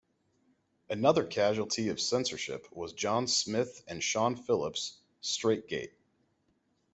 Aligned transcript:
Another 0.89 1.23
casualty 1.23 1.89
of 1.89 2.01
censorship 2.01 2.65
was 2.71 2.93
John 2.93 3.27
Smith 3.27 3.83
and 3.87 4.01
Sean 4.01 4.35
Phillips's 4.35 4.97
"Straitgate". 5.21 5.91